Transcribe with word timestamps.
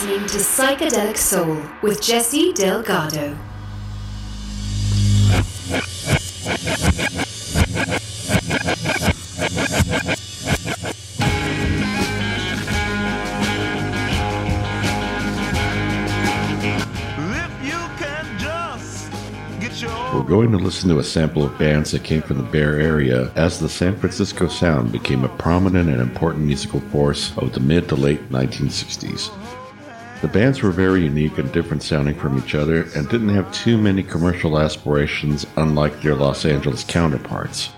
listening 0.00 0.28
to 0.28 0.38
Psychedelic 0.38 1.16
Soul 1.16 1.60
with 1.82 2.00
Jesse 2.00 2.52
Delgado. 2.52 3.36
We're 20.14 20.22
going 20.22 20.52
to 20.52 20.58
listen 20.58 20.88
to 20.90 21.00
a 21.00 21.02
sample 21.02 21.42
of 21.42 21.58
bands 21.58 21.90
that 21.90 22.04
came 22.04 22.22
from 22.22 22.36
the 22.36 22.44
Bay 22.44 22.60
Area 22.60 23.32
as 23.34 23.58
the 23.58 23.68
San 23.68 23.96
Francisco 23.96 24.46
Sound 24.46 24.92
became 24.92 25.24
a 25.24 25.28
prominent 25.28 25.88
and 25.88 26.00
important 26.00 26.44
musical 26.44 26.78
force 26.78 27.36
of 27.38 27.52
the 27.52 27.58
mid 27.58 27.88
to 27.88 27.96
late 27.96 28.28
1960s. 28.28 29.47
The 30.20 30.28
bands 30.28 30.62
were 30.62 30.72
very 30.72 31.04
unique 31.04 31.38
and 31.38 31.52
different 31.52 31.84
sounding 31.84 32.16
from 32.16 32.36
each 32.38 32.56
other 32.56 32.88
and 32.96 33.08
didn't 33.08 33.28
have 33.28 33.52
too 33.52 33.78
many 33.78 34.02
commercial 34.02 34.58
aspirations 34.58 35.46
unlike 35.56 36.02
their 36.02 36.16
Los 36.16 36.44
Angeles 36.44 36.82
counterparts. 36.82 37.70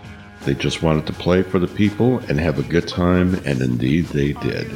They 0.46 0.54
just 0.54 0.82
wanted 0.82 1.06
to 1.06 1.12
play 1.12 1.42
for 1.42 1.58
the 1.58 1.68
people 1.68 2.18
and 2.28 2.40
have 2.40 2.58
a 2.58 2.62
good 2.62 2.88
time, 2.88 3.34
and 3.44 3.60
indeed 3.60 4.06
they 4.06 4.32
did. 4.32 4.70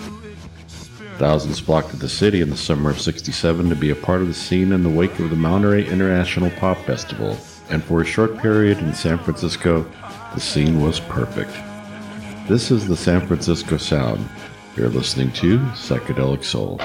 Thousands 1.17 1.59
flocked 1.59 1.89
to 1.91 1.97
the 1.97 2.09
city 2.09 2.43
in 2.43 2.51
the 2.51 2.57
summer 2.57 2.91
of 2.91 3.01
67 3.01 3.71
to 3.71 3.77
be 3.77 3.89
a 3.89 3.97
part 3.97 4.21
of 4.21 4.29
the 4.29 4.35
scene 4.35 4.73
in 4.73 4.83
the 4.83 4.91
wake 4.91 5.19
of 5.19 5.31
the 5.31 5.37
Monterey 5.37 5.89
International 5.89 6.51
Pop 6.51 6.77
Festival, 6.85 7.39
and 7.71 7.83
for 7.83 8.03
a 8.03 8.05
short 8.05 8.37
period 8.39 8.77
in 8.79 8.93
San 8.93 9.17
Francisco, 9.17 9.91
the 10.35 10.41
scene 10.41 10.83
was 10.83 11.01
perfect. 11.01 11.53
This 12.47 12.71
is 12.71 12.87
the 12.87 12.97
San 12.97 13.27
Francisco 13.27 13.79
Sound. 13.79 14.29
You're 14.77 14.91
listening 14.91 15.33
to 15.33 15.61
Psychedelic 15.71 16.45
Soul. 16.45 16.79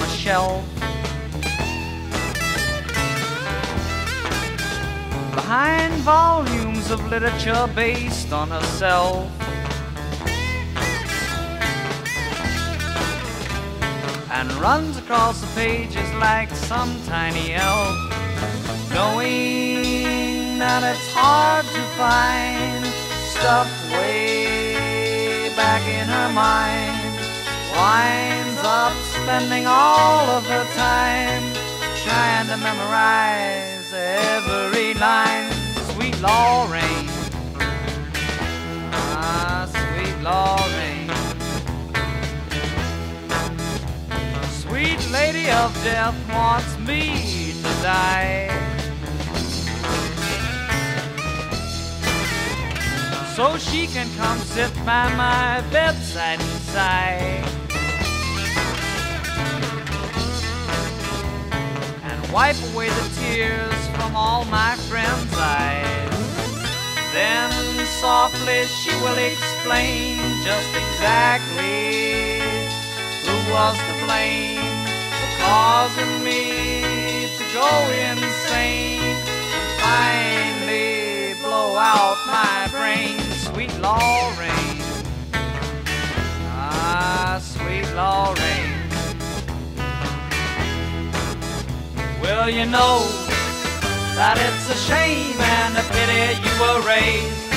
A 0.00 0.08
shelf. 0.08 0.64
Behind 5.34 5.92
volumes 6.02 6.90
of 6.90 7.04
literature 7.08 7.68
based 7.74 8.32
on 8.32 8.50
herself. 8.50 9.30
And 14.30 14.50
runs 14.54 14.96
across 14.96 15.40
the 15.40 15.48
pages 15.54 16.10
like 16.14 16.50
some 16.50 16.96
tiny 17.06 17.54
elf. 17.54 17.96
Knowing 18.94 20.58
that 20.58 20.82
it's 20.82 21.12
hard 21.12 21.64
to 21.66 21.82
find 22.00 22.84
stuff 23.32 23.68
way 23.92 25.50
back 25.56 25.82
in 25.88 26.06
her 26.06 26.32
mind 26.32 27.18
winds 27.74 28.60
up 28.64 29.09
spending 29.22 29.66
all 29.66 30.30
of 30.30 30.46
her 30.46 30.64
time 30.74 31.42
trying 32.04 32.46
to 32.46 32.56
memorize 32.56 33.92
every 33.92 34.94
line. 34.94 35.52
Sweet 35.92 36.16
Lorraine, 36.20 37.08
ah, 38.92 39.68
sweet 39.76 40.16
Lorraine, 40.28 41.10
sweet 44.62 45.02
lady 45.10 45.50
of 45.50 45.70
death 45.84 46.16
wants 46.32 46.78
me 46.78 47.52
to 47.62 47.72
die. 47.82 48.48
So 53.36 53.56
she 53.58 53.86
can 53.86 54.08
come 54.16 54.38
sit 54.38 54.72
by 54.84 55.08
my 55.14 55.62
bedside 55.70 56.40
and 56.40 56.62
sigh. 56.74 57.59
Wipe 62.32 62.56
away 62.72 62.88
the 62.88 63.10
tears 63.20 63.86
from 63.96 64.14
all 64.14 64.44
my 64.46 64.76
friends' 64.88 65.34
eyes. 65.34 66.10
Then 67.12 67.50
softly 68.00 68.66
she 68.66 68.90
will 69.02 69.18
explain 69.18 70.18
just 70.44 70.70
exactly 70.70 72.38
who 73.26 73.52
was 73.52 73.76
to 73.76 74.04
blame. 74.04 74.62
For 75.18 75.30
causing 75.42 76.24
me 76.24 77.28
to 77.36 77.44
go 77.52 77.68
insane 77.90 79.16
and 79.56 79.68
finally 79.82 81.34
blow 81.42 81.76
out 81.76 82.18
my 82.26 82.68
brain. 82.70 83.18
Sweet 83.50 83.74
Lorraine, 83.80 84.82
ah, 86.46 87.40
sweet 87.42 87.86
Lorraine. 87.94 88.79
Well, 92.22 92.50
you 92.50 92.66
know 92.66 93.06
that 94.14 94.36
it's 94.36 94.68
a 94.68 94.76
shame 94.88 95.40
and 95.40 95.76
a 95.76 95.84
pity 95.88 96.36
you 96.44 96.52
were 96.60 96.80
raised 96.86 97.50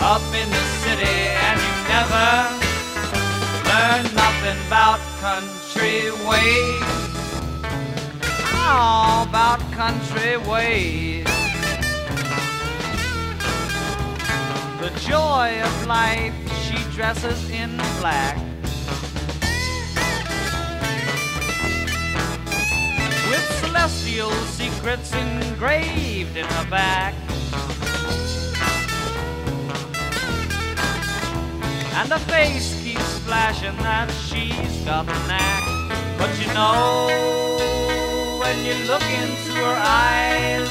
up 0.00 0.22
in 0.32 0.48
the 0.48 0.64
city 0.82 1.18
and 1.46 1.58
you 1.60 1.74
never 1.90 2.28
learned 3.68 4.14
nothing 4.14 4.58
about 4.66 5.00
country 5.18 6.10
ways. 6.28 6.82
Oh, 8.54 9.26
about 9.28 9.60
country 9.72 10.36
ways. 10.48 11.26
The 14.80 14.90
joy 15.00 15.60
of 15.60 15.86
life 15.86 16.34
she 16.62 16.76
dresses 16.94 17.50
in 17.50 17.76
black. 17.98 18.49
Celestial 23.70 24.30
secrets 24.50 25.12
engraved 25.14 26.36
in 26.36 26.44
her 26.44 26.70
back. 26.70 27.14
And 31.94 32.10
her 32.10 32.18
face 32.26 32.82
keeps 32.82 33.18
flashing 33.20 33.76
that 33.78 34.10
she's 34.26 34.74
got 34.84 35.06
the 35.06 35.18
knack. 35.28 35.62
But 36.18 36.30
you 36.40 36.52
know, 36.52 38.38
when 38.42 38.58
you 38.66 38.74
look 38.90 39.06
into 39.22 39.52
her 39.62 39.78
eyes, 39.78 40.70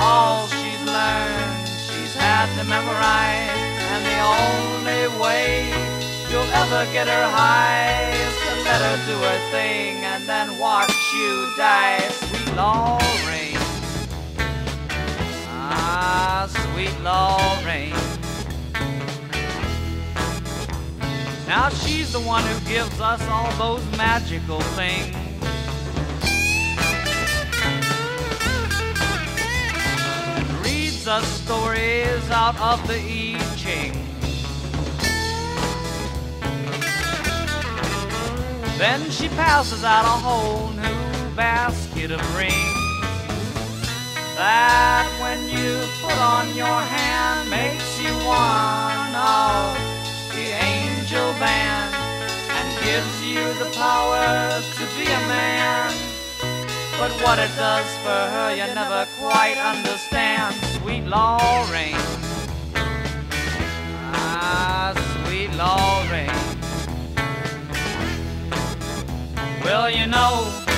all 0.00 0.48
she's 0.48 0.82
learned, 0.82 1.68
she's 1.86 2.14
had 2.14 2.50
to 2.58 2.64
memorize. 2.66 3.78
And 3.94 4.02
the 4.10 4.20
only 4.42 5.04
way 5.22 5.70
you'll 6.30 6.52
ever 6.62 6.82
get 6.92 7.06
her 7.06 7.26
high 7.30 8.10
is 8.10 8.34
to 8.42 8.52
let 8.66 8.80
her 8.82 8.96
do 9.06 9.16
her 9.28 9.40
thing 9.52 10.02
and 10.02 10.28
then 10.28 10.58
watch 10.58 10.94
you 11.14 11.52
die, 11.56 11.98
Lorraine. 12.60 13.56
Ah, 15.48 16.46
sweet 16.60 16.94
Lorraine. 17.00 18.04
Now 21.48 21.70
she's 21.70 22.12
the 22.12 22.20
one 22.20 22.44
who 22.44 22.58
gives 22.68 23.00
us 23.00 23.22
all 23.28 23.50
those 23.64 23.84
magical 23.96 24.60
things. 24.76 25.16
Reads 30.62 31.08
us 31.08 31.26
stories 31.42 32.30
out 32.30 32.60
of 32.60 32.86
the 32.86 32.98
I 33.00 33.38
Ching. 33.56 33.94
Then 38.76 39.10
she 39.10 39.28
passes 39.28 39.82
out 39.82 40.04
a 40.04 40.16
whole 40.26 40.68
new 40.72 41.09
basket 41.40 42.10
of 42.10 42.20
rings. 42.36 42.52
That 44.36 45.08
when 45.22 45.40
you 45.48 45.80
put 46.04 46.18
on 46.20 46.54
your 46.54 46.80
hand 46.96 47.48
makes 47.48 47.90
you 47.96 48.12
one 48.28 49.12
of 49.16 49.72
the 50.36 50.48
angel 50.52 51.32
band 51.40 51.96
and 52.56 52.68
gives 52.84 53.14
you 53.24 53.40
the 53.56 53.72
power 53.72 54.60
to 54.60 54.84
be 55.00 55.06
a 55.08 55.22
man. 55.32 55.88
But 57.00 57.10
what 57.24 57.38
it 57.38 57.52
does 57.56 57.88
for 58.04 58.20
her, 58.34 58.50
you 58.54 58.66
never 58.74 59.08
quite 59.18 59.56
understand. 59.56 60.54
Sweet 60.76 61.04
Lorraine. 61.08 62.04
Ah, 64.12 64.92
sweet 65.16 65.50
Lorraine. 65.56 66.44
Well, 69.64 69.88
you 69.88 70.06
know 70.06 70.68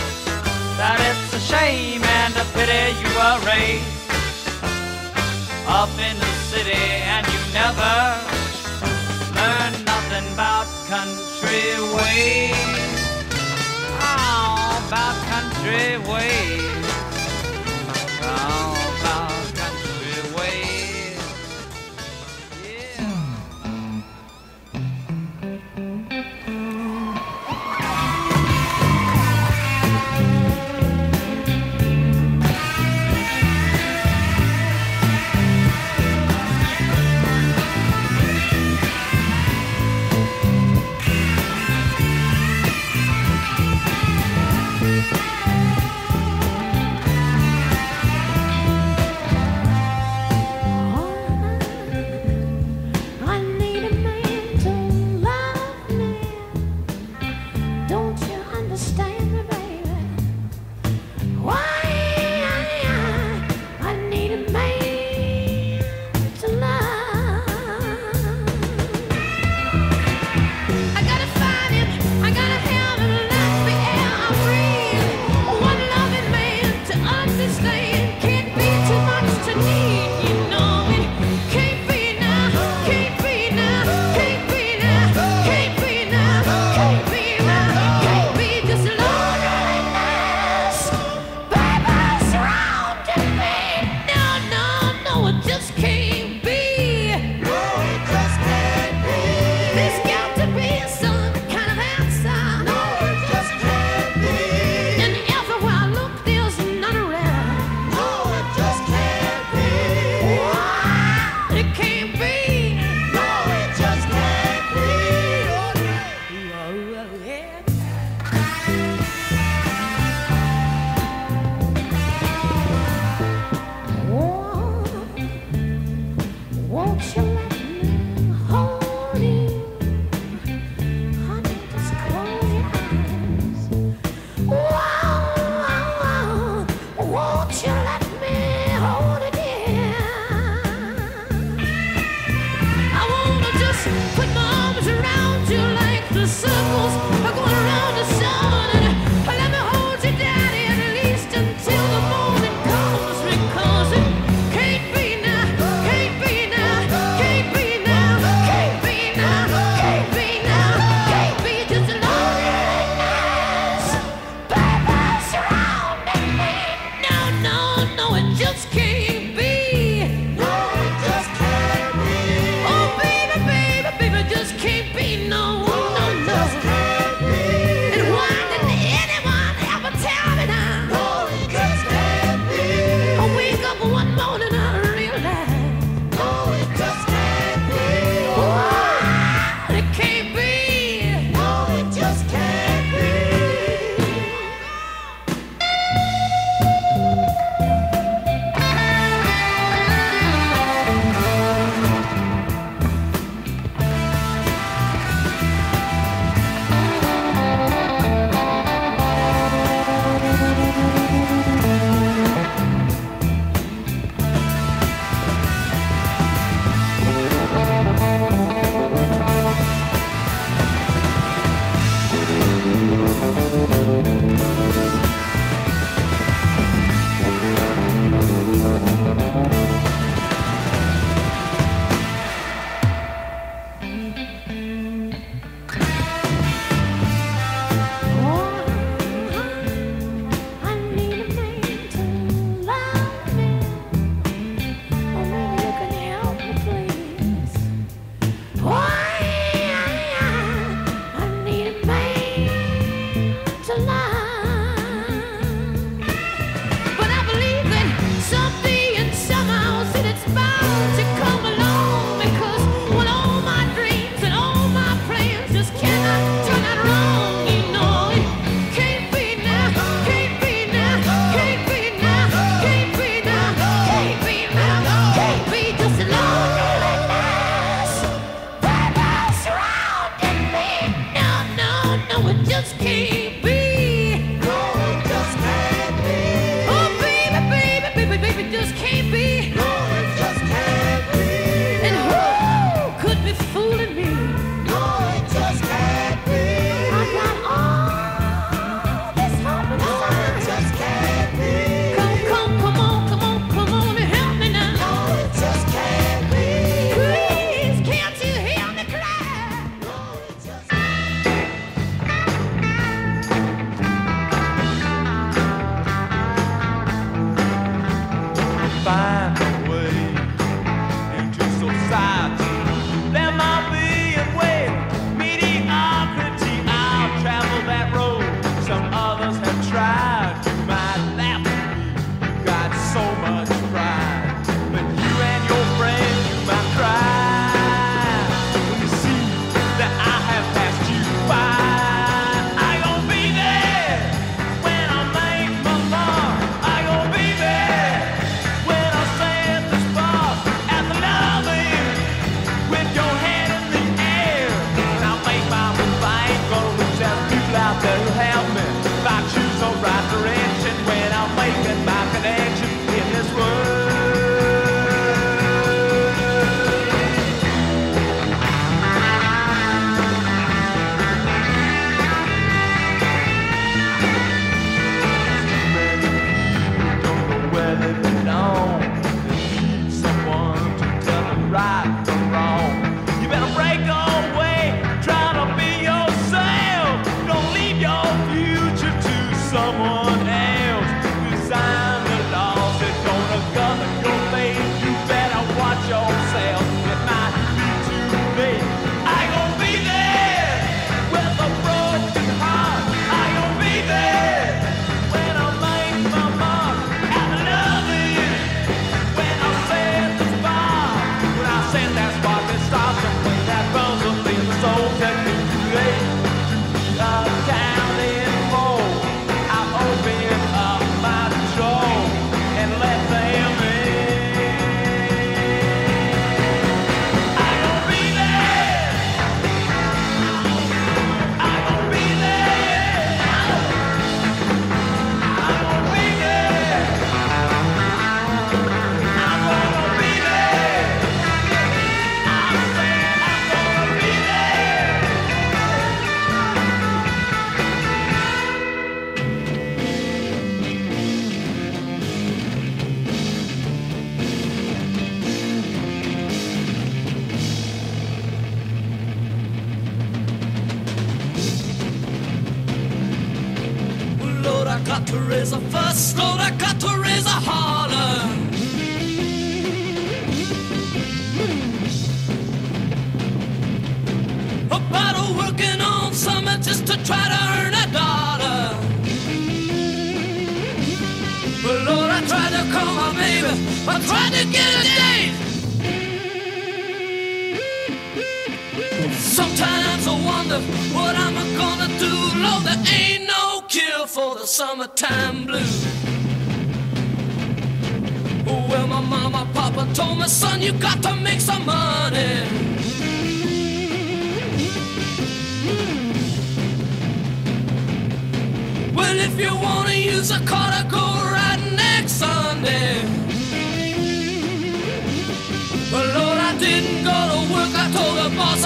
that 0.83 0.99
it's 0.99 1.33
a 1.33 1.39
shame 1.39 2.03
and 2.03 2.35
a 2.35 2.47
pity 2.59 2.91
you 2.99 3.11
were 3.15 3.39
raised 3.47 3.87
up 5.71 5.95
in 5.95 6.19
the 6.19 6.33
city 6.51 6.85
and 7.07 7.25
you 7.31 7.41
never 7.55 7.95
learned 9.39 9.79
nothing 9.87 10.27
about 10.35 10.67
country 10.91 11.79
ways. 11.95 12.91
Oh, 14.03 14.83
about 14.89 15.17
country 15.31 16.03
ways. 16.11 16.87
Oh, 18.27 18.75
about 18.99 19.42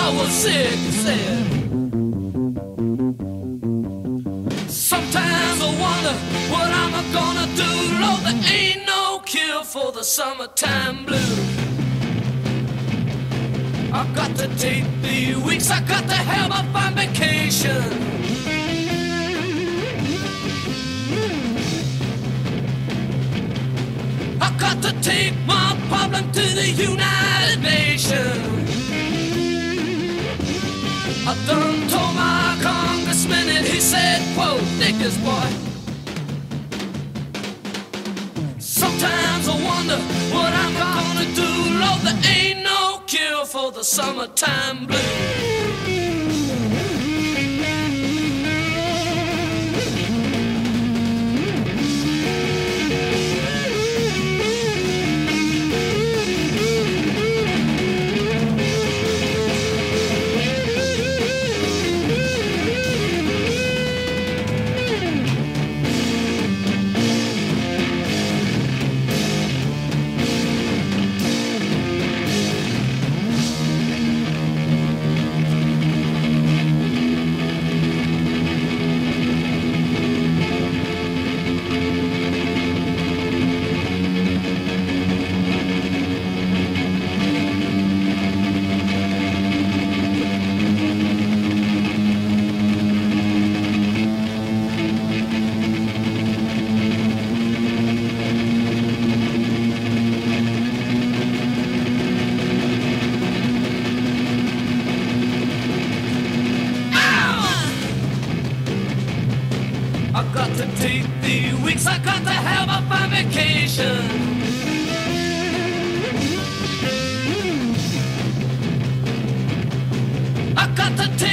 I 0.06 0.10
was 0.16 0.30
sick, 0.30 0.70
he 0.70 0.92
said. 0.92 1.46
Sometimes 4.70 5.60
I 5.60 5.70
wonder 5.84 6.14
what 6.52 6.68
I'm 6.82 6.94
gonna 7.12 7.46
do. 7.62 7.70
Lord, 8.00 8.20
there 8.22 8.40
ain't 8.56 8.86
no 8.86 9.20
cure 9.24 9.64
for 9.64 9.90
the 9.90 10.04
summertime 10.04 11.06
blues. 11.06 11.58
I 13.92 14.06
got 14.14 14.36
to 14.36 14.46
take 14.56 14.84
the 15.02 15.42
weeks, 15.44 15.72
I 15.72 15.80
got 15.80 16.04
to 16.04 16.14
have 16.14 16.50
my 16.50 16.62
fun 16.72 16.94
vacation. 16.94 17.82
I 24.40 24.56
got 24.56 24.80
to 24.84 24.92
take 25.02 25.34
my 25.46 25.76
problem 25.88 26.30
to 26.30 26.42
the 26.60 26.68
United 26.70 27.60
Nations. 27.60 28.65
I 31.28 31.34
done 31.44 31.88
told 31.88 32.14
my 32.14 32.56
congressman 32.62 33.48
and 33.48 33.66
he 33.66 33.80
said, 33.80 34.20
whoa, 34.36 34.58
niggas, 34.78 35.18
boy. 35.24 35.50
Sometimes 38.60 39.48
I 39.48 39.54
wonder 39.70 39.98
what 40.32 40.52
I'm 40.54 40.74
gonna 40.84 41.26
do. 41.34 41.50
Lord, 41.80 42.00
there 42.02 42.32
ain't 42.32 42.62
no 42.62 43.02
cure 43.08 43.44
for 43.44 43.72
the 43.72 43.82
summertime 43.82 44.86
blues. 44.86 45.55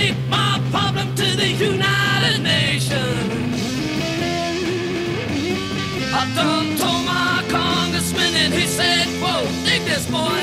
take 0.03 0.29
my 0.29 0.61
problem 0.71 1.07
to 1.15 1.27
the 1.41 1.49
United 1.71 2.39
Nations. 2.43 3.59
I 6.19 6.23
done 6.39 6.69
told 6.81 7.03
my 7.05 7.43
congressman 7.49 8.33
and 8.43 8.53
he 8.53 8.65
said, 8.67 9.05
whoa, 9.21 9.41
dig 9.67 9.81
this 9.91 10.05
boy. 10.17 10.41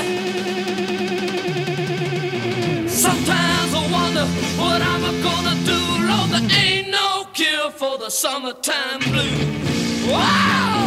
Sometimes 2.87 3.71
I 3.81 3.83
wonder 3.97 4.25
what 4.61 4.79
I'm 4.91 5.03
gonna 5.27 5.55
do, 5.71 5.79
Lord, 6.09 6.29
there 6.33 6.47
ain't 6.63 6.89
no 6.89 7.25
cure 7.33 7.69
for 7.71 7.97
the 7.97 8.09
summertime 8.09 8.99
blues. 9.11 10.11
Wow! 10.11 10.80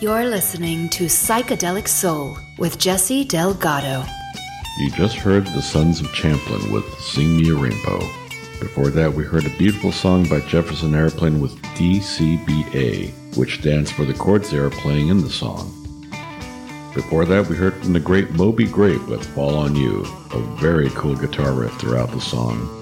You're 0.00 0.26
listening 0.26 0.88
to 0.90 1.06
Psychedelic 1.06 1.88
Soul 1.88 2.38
with 2.56 2.78
Jesse 2.78 3.24
Delgado. 3.24 4.04
You 4.78 4.92
just 4.92 5.16
heard 5.16 5.44
the 5.46 5.60
Sons 5.60 6.00
of 6.00 6.12
Champlin 6.12 6.70
with 6.70 6.88
Sing 7.00 7.36
Me 7.36 7.50
a 7.50 7.54
Rainbow. 7.56 7.98
Before 8.60 8.90
that, 8.90 9.12
we 9.12 9.24
heard 9.24 9.44
a 9.44 9.58
beautiful 9.58 9.90
song 9.90 10.28
by 10.28 10.38
Jefferson 10.38 10.94
Airplane 10.94 11.40
with 11.40 11.60
DCBA, 11.74 13.36
which 13.36 13.58
stands 13.58 13.90
for 13.90 14.04
the 14.04 14.14
chords 14.14 14.52
they 14.52 14.58
are 14.58 14.70
playing 14.70 15.08
in 15.08 15.20
the 15.20 15.30
song. 15.30 15.74
Before 16.94 17.24
that, 17.24 17.48
we 17.48 17.56
heard 17.56 17.74
from 17.82 17.92
the 17.92 17.98
great 17.98 18.30
Moby 18.30 18.66
Grape 18.66 19.04
with 19.08 19.26
Fall 19.34 19.56
on 19.56 19.74
You, 19.74 20.06
a 20.30 20.38
very 20.60 20.90
cool 20.90 21.16
guitar 21.16 21.52
riff 21.52 21.72
throughout 21.72 22.12
the 22.12 22.20
song. 22.20 22.77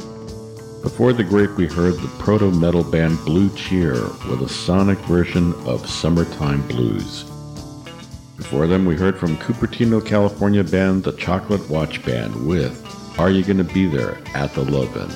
Before 0.87 1.13
the 1.13 1.25
Grape, 1.25 1.57
we 1.57 1.67
heard 1.67 1.95
the 1.95 2.23
proto 2.23 2.53
metal 2.53 2.85
band 2.85 3.19
Blue 3.25 3.51
Cheer 3.57 4.05
with 4.31 4.41
a 4.43 4.49
sonic 4.49 4.99
version 5.01 5.53
of 5.67 5.85
Summertime 5.85 6.63
Blues. 6.69 7.25
Before 8.37 8.69
them, 8.69 8.87
we 8.87 8.95
heard 8.95 9.19
from 9.19 9.37
Cupertino, 9.39 10.01
California 10.01 10.63
band 10.63 11.03
The 11.03 11.11
Chocolate 11.15 11.69
Watch 11.69 12.05
Band 12.05 12.47
with 12.47 12.87
Are 13.19 13.31
You 13.31 13.43
Gonna 13.43 13.65
Be 13.65 13.87
There 13.87 14.17
at 14.37 14.55
the 14.55 14.63
Love-In? 14.63 15.09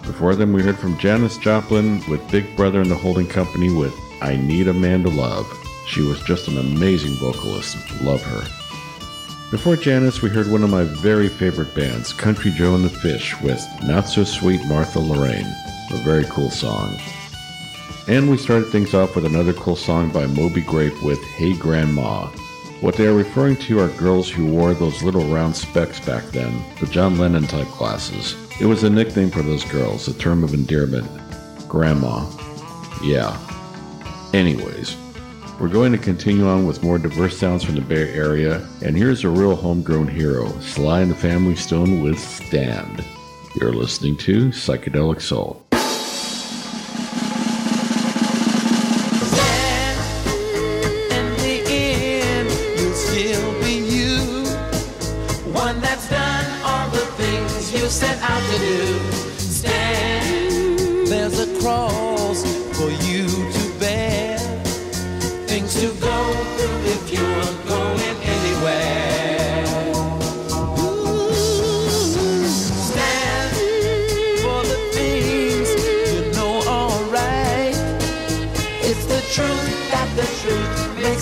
Before 0.00 0.34
them, 0.34 0.54
we 0.54 0.62
heard 0.62 0.78
from 0.78 0.98
Janis 0.98 1.36
Joplin 1.36 2.02
with 2.08 2.30
Big 2.30 2.56
Brother 2.56 2.80
and 2.80 2.90
the 2.90 2.94
Holding 2.94 3.26
Company 3.26 3.70
with 3.70 3.94
I 4.22 4.36
Need 4.36 4.66
a 4.66 4.72
Man 4.72 5.02
to 5.02 5.10
Love. 5.10 5.46
She 5.86 6.00
was 6.00 6.22
just 6.22 6.48
an 6.48 6.56
amazing 6.56 7.16
vocalist. 7.16 7.76
Love 8.00 8.22
her. 8.22 8.65
Before 9.48 9.76
Janis, 9.76 10.22
we 10.22 10.28
heard 10.28 10.50
one 10.50 10.64
of 10.64 10.70
my 10.70 10.82
very 10.82 11.28
favorite 11.28 11.72
bands, 11.72 12.12
Country 12.12 12.50
Joe 12.50 12.74
and 12.74 12.84
the 12.84 12.88
Fish, 12.88 13.40
with 13.42 13.64
Not 13.84 14.08
So 14.08 14.24
Sweet 14.24 14.60
Martha 14.66 14.98
Lorraine, 14.98 15.46
a 15.92 15.96
very 15.98 16.24
cool 16.24 16.50
song. 16.50 16.98
And 18.08 18.28
we 18.28 18.38
started 18.38 18.72
things 18.72 18.92
off 18.92 19.14
with 19.14 19.24
another 19.24 19.52
cool 19.52 19.76
song 19.76 20.10
by 20.10 20.26
Moby 20.26 20.62
Grape 20.62 21.00
with 21.00 21.22
Hey 21.22 21.56
Grandma. 21.56 22.26
What 22.80 22.96
they 22.96 23.06
are 23.06 23.14
referring 23.14 23.56
to 23.58 23.78
are 23.78 23.88
girls 23.90 24.28
who 24.28 24.46
wore 24.46 24.74
those 24.74 25.04
little 25.04 25.24
round 25.26 25.54
specs 25.54 26.00
back 26.00 26.24
then, 26.32 26.64
the 26.80 26.86
John 26.86 27.16
Lennon 27.16 27.46
type 27.46 27.68
glasses. 27.78 28.34
It 28.60 28.66
was 28.66 28.82
a 28.82 28.90
nickname 28.90 29.30
for 29.30 29.42
those 29.42 29.64
girls, 29.64 30.08
a 30.08 30.14
term 30.14 30.42
of 30.42 30.54
endearment. 30.54 31.08
Grandma. 31.68 32.28
Yeah. 33.00 33.38
Anyways, 34.34 34.96
we're 35.58 35.68
going 35.68 35.92
to 35.92 35.98
continue 35.98 36.46
on 36.46 36.66
with 36.66 36.82
more 36.82 36.98
diverse 36.98 37.36
sounds 37.36 37.64
from 37.64 37.76
the 37.76 37.80
Bay 37.80 38.12
Area, 38.12 38.66
and 38.84 38.96
here's 38.96 39.24
a 39.24 39.30
real 39.30 39.56
homegrown 39.56 40.08
hero, 40.08 40.48
Sly 40.60 41.00
and 41.00 41.10
the 41.10 41.14
Family 41.14 41.56
Stone 41.56 42.02
with 42.02 42.18
Stand. 42.18 43.04
You're 43.58 43.72
listening 43.72 44.18
to 44.18 44.48
Psychedelic 44.48 45.22
Soul. 45.22 45.65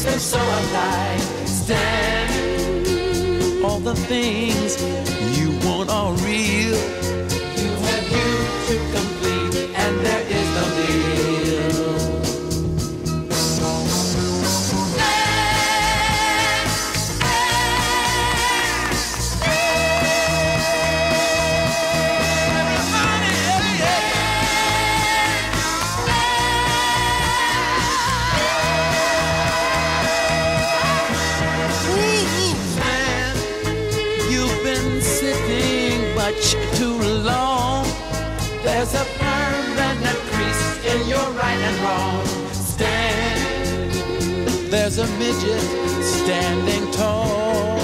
Them 0.05 0.19
so 0.19 0.39
alive. 0.39 1.21
Stand. 1.49 2.85
All 3.65 3.81
the 3.81 3.95
things 3.95 4.77
you 5.39 5.51
want 5.67 5.89
are 5.91 6.13
real. 6.15 7.04
There's 44.97 45.11
a 45.11 45.19
midget 45.19 45.61
standing 46.05 46.89
tall, 46.93 47.81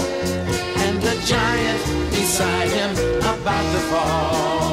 and 0.77 1.03
a 1.03 1.21
giant 1.27 2.11
beside 2.13 2.69
him 2.69 2.93
about 3.19 3.73
to 3.73 3.81
fall. 3.91 4.70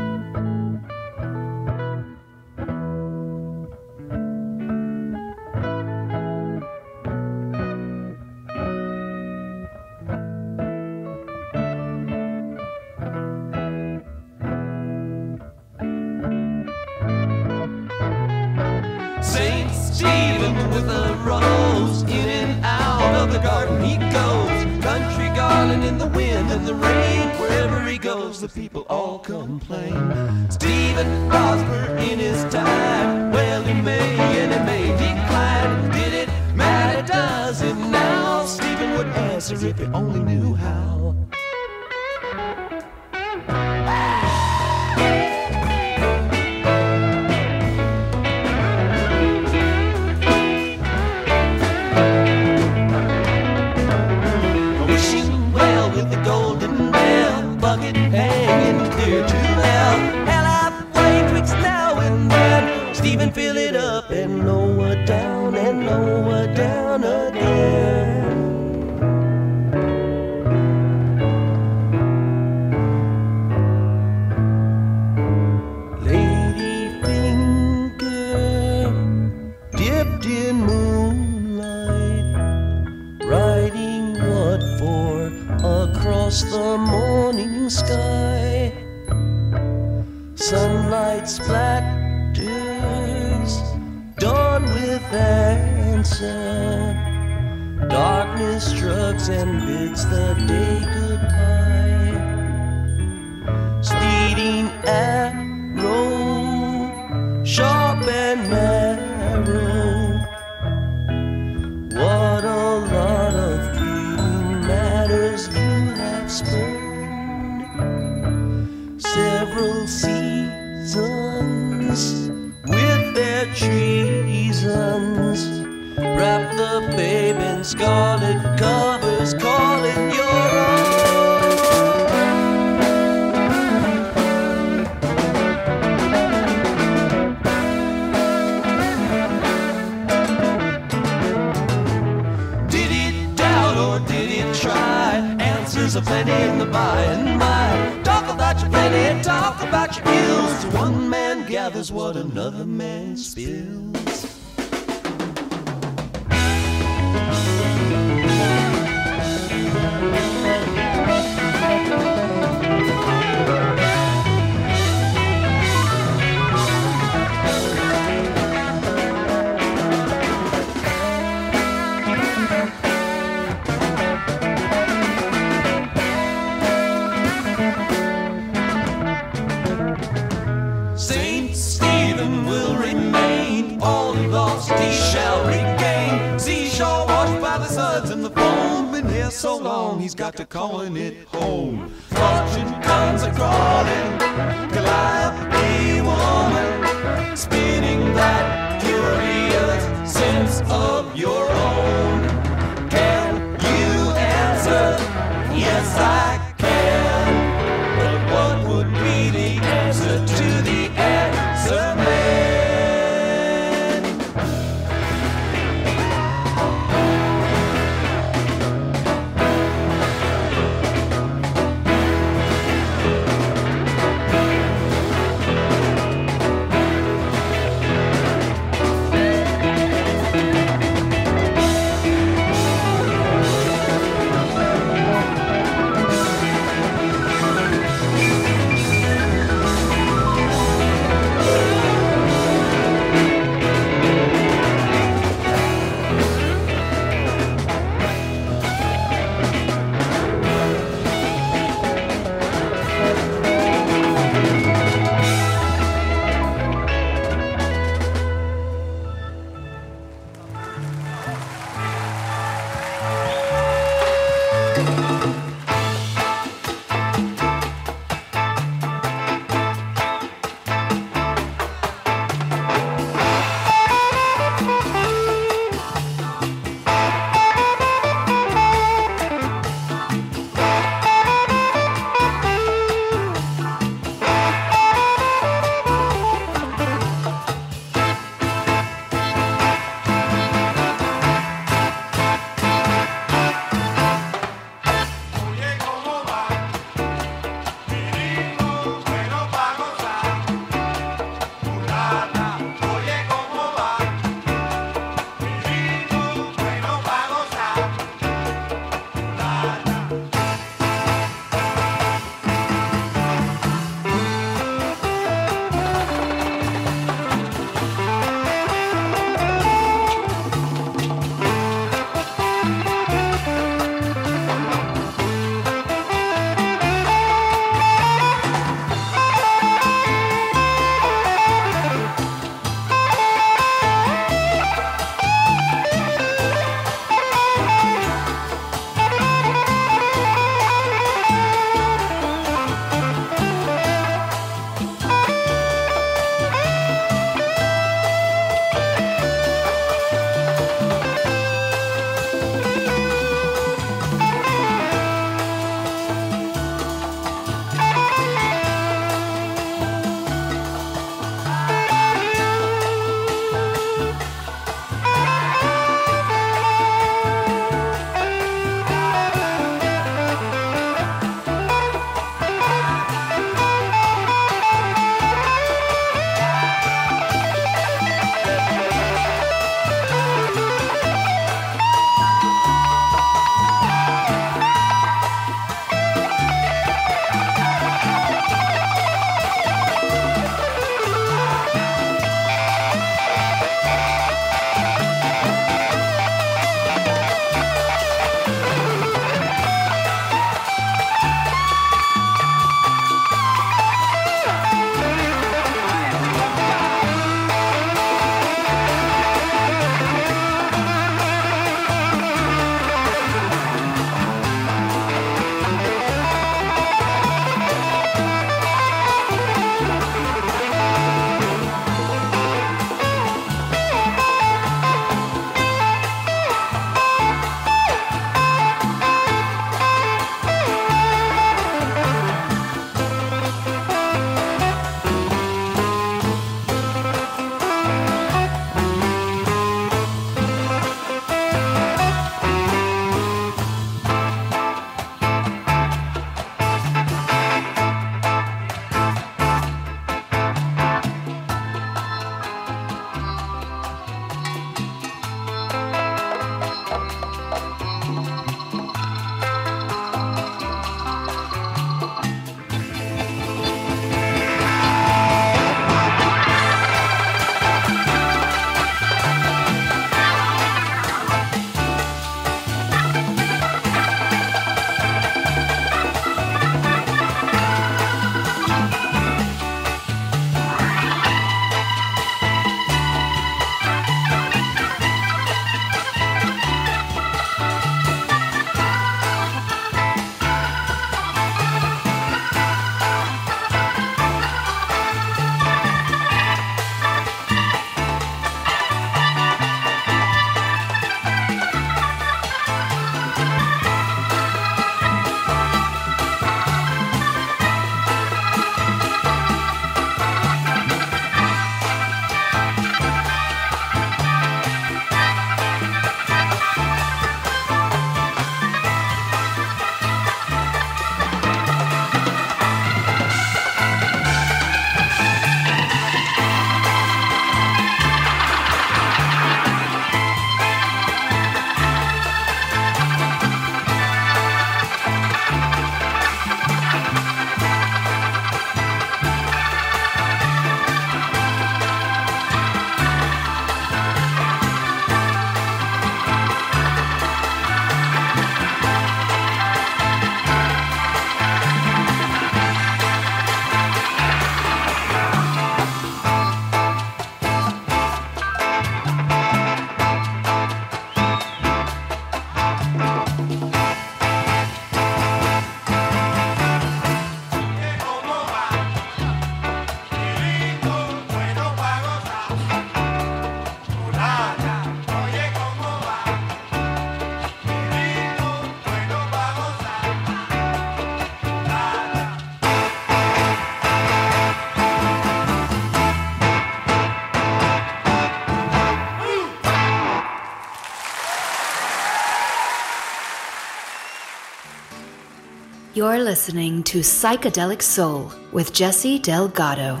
You're 595.94 596.18
listening 596.18 596.82
to 596.90 597.02
Psychedelic 597.02 597.80
Soul 597.80 598.32
with 598.50 598.72
Jesse 598.72 599.20
Delgado. 599.20 600.00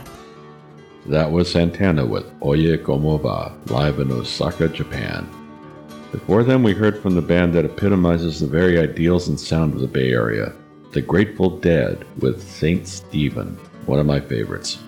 That 1.06 1.30
was 1.30 1.52
Santana 1.52 2.04
with 2.04 2.26
Oye 2.42 2.78
Como 2.78 3.16
Va, 3.18 3.56
live 3.66 4.00
in 4.00 4.10
Osaka, 4.10 4.68
Japan. 4.68 5.30
Before 6.10 6.42
then, 6.42 6.64
we 6.64 6.72
heard 6.72 7.00
from 7.00 7.14
the 7.14 7.22
band 7.22 7.54
that 7.54 7.64
epitomizes 7.64 8.40
the 8.40 8.48
very 8.48 8.76
ideals 8.76 9.28
and 9.28 9.38
sound 9.38 9.72
of 9.72 9.78
the 9.78 9.86
Bay 9.86 10.10
Area, 10.10 10.52
The 10.90 11.00
Grateful 11.00 11.58
Dead 11.60 12.04
with 12.18 12.42
St. 12.42 12.88
Stephen, 12.88 13.56
one 13.86 14.00
of 14.00 14.06
my 14.06 14.18
favorites. 14.18 14.80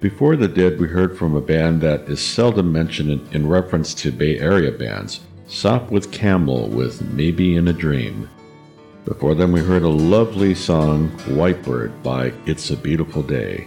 Before 0.00 0.36
The 0.36 0.46
Dead, 0.46 0.78
we 0.78 0.88
heard 0.88 1.16
from 1.16 1.36
a 1.36 1.40
band 1.40 1.80
that 1.80 2.02
is 2.02 2.20
seldom 2.20 2.70
mentioned 2.70 3.26
in, 3.32 3.48
reference 3.48 3.94
to 3.94 4.12
Bay 4.12 4.38
Area 4.38 4.72
bands, 4.72 5.20
Sopwith 5.48 6.12
Camel 6.12 6.68
with 6.68 7.00
Maybe 7.14 7.56
in 7.56 7.68
a 7.68 7.72
Dream. 7.72 8.28
Before 9.04 9.34
then, 9.34 9.50
we 9.50 9.60
heard 9.60 9.82
a 9.82 9.88
lovely 9.88 10.54
song, 10.54 11.08
White 11.26 11.64
Bird 11.64 12.02
by 12.04 12.32
It's 12.46 12.70
a 12.70 12.76
Beautiful 12.76 13.22
Day. 13.22 13.66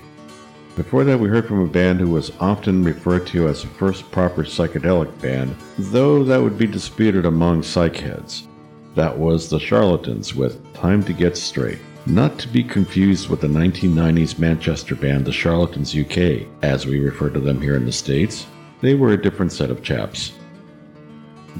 Before 0.77 1.03
that, 1.03 1.19
we 1.19 1.27
heard 1.27 1.45
from 1.45 1.59
a 1.59 1.67
band 1.67 1.99
who 1.99 2.09
was 2.09 2.31
often 2.39 2.86
referred 2.86 3.27
to 3.27 3.49
as 3.49 3.61
the 3.61 3.67
first 3.67 4.09
proper 4.11 4.43
psychedelic 4.43 5.21
band, 5.21 5.53
though 5.77 6.23
that 6.23 6.41
would 6.41 6.57
be 6.57 6.67
disputed 6.67 7.25
among 7.25 7.63
psych 7.63 7.97
heads. 7.97 8.47
That 8.95 9.17
was 9.17 9.49
the 9.49 9.59
Charlatans 9.59 10.33
with 10.36 10.73
Time 10.73 11.03
to 11.03 11.11
Get 11.11 11.36
Straight. 11.36 11.79
Not 12.05 12.39
to 12.39 12.47
be 12.47 12.63
confused 12.63 13.27
with 13.27 13.41
the 13.41 13.47
1990s 13.47 14.39
Manchester 14.39 14.95
band 14.95 15.25
The 15.25 15.33
Charlatans 15.33 15.93
UK, 15.93 16.47
as 16.61 16.86
we 16.86 16.99
refer 16.99 17.29
to 17.31 17.41
them 17.41 17.59
here 17.59 17.75
in 17.75 17.86
the 17.86 17.91
States. 17.91 18.47
They 18.79 18.95
were 18.95 19.11
a 19.11 19.21
different 19.21 19.51
set 19.51 19.69
of 19.69 19.83
chaps. 19.83 20.31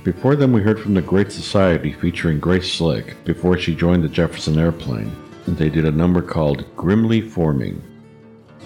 Before 0.04 0.36
them, 0.36 0.52
we 0.52 0.62
heard 0.62 0.80
from 0.80 0.94
the 0.94 1.02
Great 1.02 1.32
Society 1.32 1.92
featuring 1.94 2.40
Grace 2.40 2.72
Slick 2.72 3.24
before 3.24 3.58
she 3.58 3.74
joined 3.74 4.04
the 4.04 4.10
Jefferson 4.10 4.60
Airplane. 4.60 5.16
And 5.48 5.58
they 5.58 5.70
did 5.70 5.86
a 5.86 5.92
number 5.92 6.22
called 6.22 6.66
Grimly 6.76 7.22
Forming. 7.22 7.82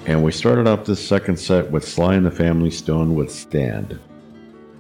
And 0.06 0.24
we 0.24 0.32
started 0.32 0.68
off 0.68 0.86
this 0.86 1.06
second 1.06 1.38
set 1.38 1.70
with 1.70 1.88
Sly 1.88 2.16
and 2.16 2.26
the 2.26 2.32
Family 2.32 2.72
Stone 2.72 3.16
with 3.16 3.32
Stand. 3.32 4.00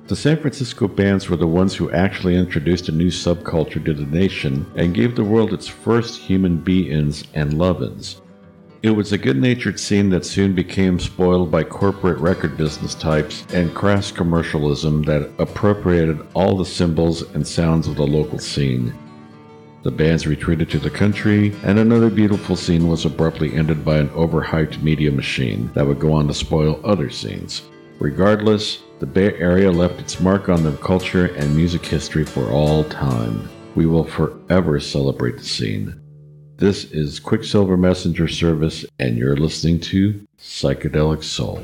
The 0.07 0.15
San 0.15 0.37
Francisco 0.37 0.87
bands 0.87 1.29
were 1.29 1.37
the 1.37 1.45
ones 1.45 1.75
who 1.75 1.91
actually 1.91 2.35
introduced 2.35 2.89
a 2.89 2.93
new 2.93 3.09
subculture 3.09 3.83
to 3.85 3.93
the 3.93 4.07
nation 4.07 4.65
and 4.75 4.95
gave 4.95 5.15
the 5.15 5.23
world 5.23 5.53
its 5.53 5.67
first 5.67 6.19
human 6.19 6.57
be-ins 6.57 7.25
and 7.35 7.59
love-ins. 7.59 8.21
It 8.81 8.91
was 8.91 9.11
a 9.11 9.17
good-natured 9.17 9.77
scene 9.77 10.09
that 10.11 10.23
soon 10.23 10.55
became 10.55 10.99
spoiled 10.99 11.51
by 11.51 11.65
corporate 11.65 12.17
record 12.19 12.55
business 12.55 12.95
types 12.95 13.43
and 13.53 13.75
crass 13.75 14.09
commercialism 14.09 15.03
that 15.03 15.29
appropriated 15.37 16.25
all 16.33 16.55
the 16.55 16.63
symbols 16.63 17.23
and 17.33 17.45
sounds 17.45 17.89
of 17.89 17.97
the 17.97 18.07
local 18.07 18.39
scene. 18.39 18.93
The 19.83 19.91
bands 19.91 20.25
retreated 20.25 20.69
to 20.69 20.79
the 20.79 20.89
country, 20.89 21.53
and 21.65 21.77
another 21.77 22.09
beautiful 22.09 22.55
scene 22.55 22.87
was 22.87 23.03
abruptly 23.03 23.53
ended 23.53 23.83
by 23.83 23.97
an 23.97 24.07
overhyped 24.09 24.81
media 24.81 25.11
machine 25.11 25.69
that 25.73 25.85
would 25.85 25.99
go 25.99 26.13
on 26.13 26.27
to 26.27 26.33
spoil 26.33 26.79
other 26.85 27.09
scenes. 27.09 27.63
Regardless, 27.99 28.83
the 28.99 29.05
Bay 29.05 29.33
Area 29.39 29.69
left 29.69 29.99
its 29.99 30.21
mark 30.21 30.47
on 30.47 30.63
the 30.63 30.71
culture 30.77 31.35
and 31.35 31.53
music 31.53 31.85
history 31.85 32.23
for 32.23 32.49
all 32.49 32.85
time. 32.85 33.49
We 33.75 33.87
will 33.87 34.05
forever 34.05 34.79
celebrate 34.79 35.37
the 35.37 35.43
scene. 35.43 35.99
This 36.59 36.83
is 36.91 37.21
Quicksilver 37.21 37.77
Messenger 37.77 38.27
Service, 38.27 38.85
and 38.99 39.17
you're 39.17 39.37
listening 39.37 39.79
to 39.79 40.27
Psychedelic 40.37 41.23
Soul. 41.23 41.61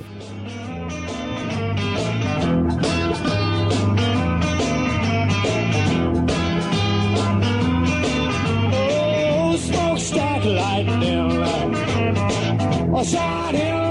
Oh, 9.28 9.58
smokestack 9.58 10.46
lightning, 10.46 11.43
oh, 12.93 13.04
shining, 13.04 13.74
oh, 13.74 13.85